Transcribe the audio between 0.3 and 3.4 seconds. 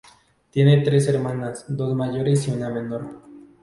Tiene tres hermanas, dos mayores y una menor.